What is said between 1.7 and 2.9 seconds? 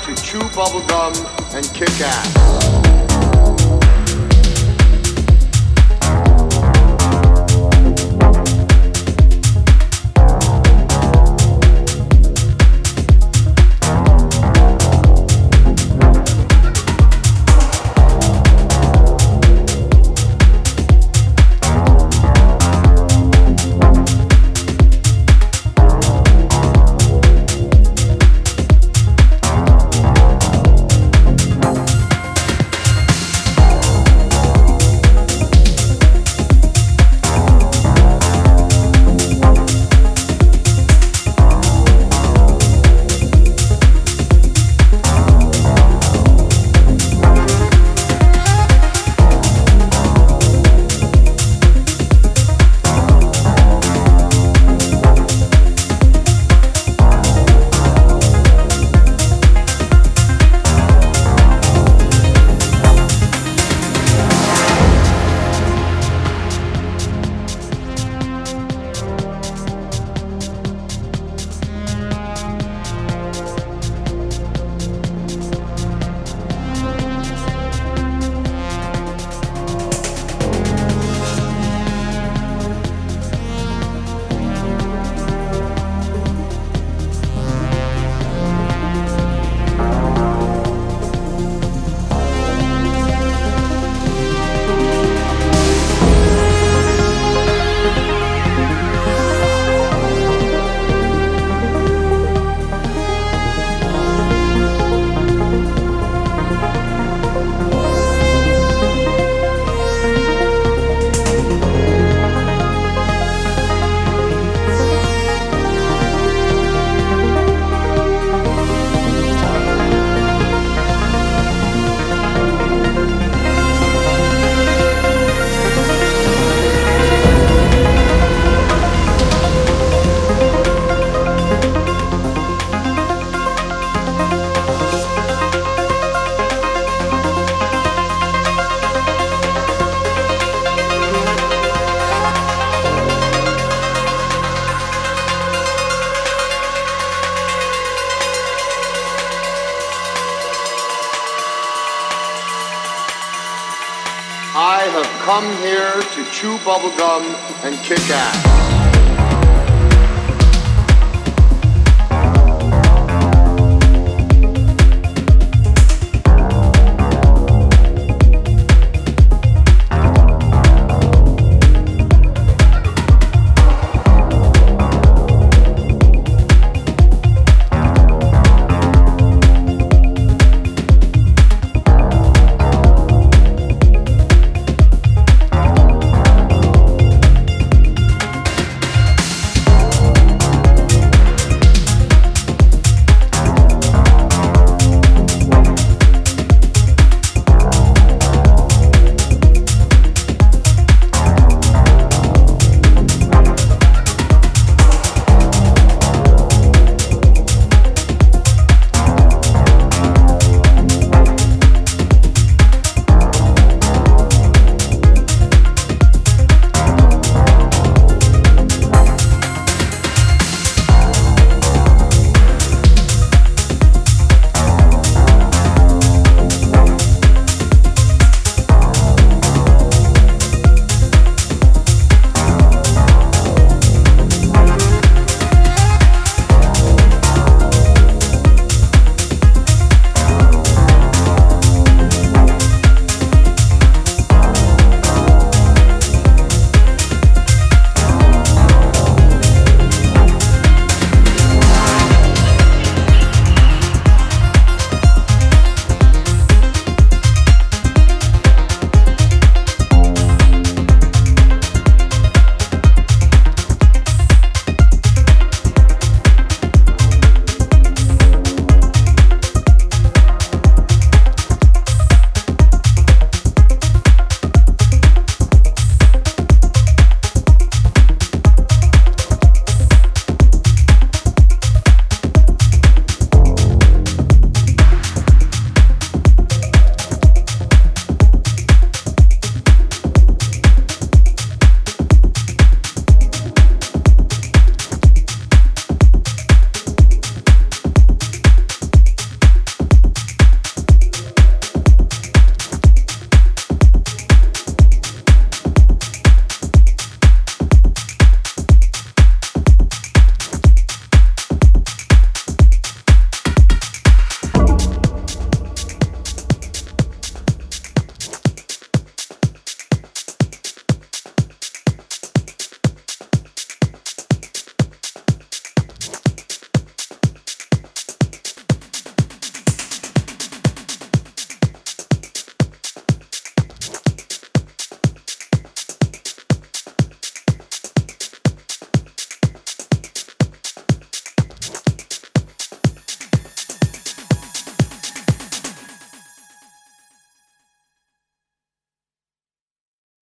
kick ass.